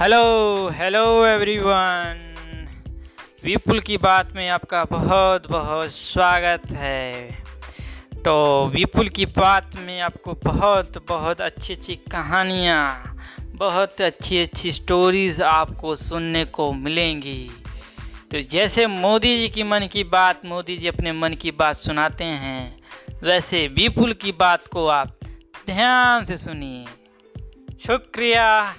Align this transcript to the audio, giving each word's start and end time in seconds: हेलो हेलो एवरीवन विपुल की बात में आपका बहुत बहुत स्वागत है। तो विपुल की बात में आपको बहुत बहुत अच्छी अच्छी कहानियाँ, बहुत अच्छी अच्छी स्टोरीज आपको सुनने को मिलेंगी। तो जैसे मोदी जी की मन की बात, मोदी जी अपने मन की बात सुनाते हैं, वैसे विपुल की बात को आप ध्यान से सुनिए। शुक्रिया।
हेलो 0.00 0.68
हेलो 0.68 1.26
एवरीवन 1.26 2.18
विपुल 3.44 3.80
की 3.80 3.96
बात 3.96 4.32
में 4.32 4.48
आपका 4.48 4.84
बहुत 4.84 5.50
बहुत 5.50 5.90
स्वागत 5.90 6.70
है। 6.70 7.30
तो 8.24 8.66
विपुल 8.66 9.08
की 9.08 9.26
बात 9.26 9.76
में 9.76 10.00
आपको 10.00 10.34
बहुत 10.44 10.98
बहुत 11.08 11.40
अच्छी 11.40 11.72
अच्छी 11.72 11.96
कहानियाँ, 11.96 13.16
बहुत 13.40 14.00
अच्छी 14.00 14.42
अच्छी 14.42 14.72
स्टोरीज 14.72 15.42
आपको 15.42 15.96
सुनने 15.96 16.44
को 16.44 16.72
मिलेंगी। 16.72 17.50
तो 18.30 18.40
जैसे 18.40 18.86
मोदी 18.86 19.36
जी 19.38 19.48
की 19.48 19.62
मन 19.62 19.88
की 19.92 20.04
बात, 20.04 20.44
मोदी 20.46 20.76
जी 20.76 20.86
अपने 20.86 21.12
मन 21.12 21.34
की 21.34 21.50
बात 21.50 21.76
सुनाते 21.76 22.24
हैं, 22.24 22.78
वैसे 23.22 23.66
विपुल 23.68 24.12
की 24.12 24.32
बात 24.32 24.66
को 24.66 24.86
आप 24.86 25.18
ध्यान 25.66 26.24
से 26.24 26.36
सुनिए। 26.36 26.84
शुक्रिया। 27.86 28.74